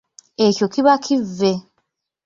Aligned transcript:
Ekyo 0.45 0.65
kiba 0.73 0.93
kivve. 1.03 1.51